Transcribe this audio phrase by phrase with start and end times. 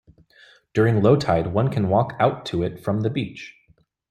[0.73, 3.55] During low tide, one can walk out to it from the beach.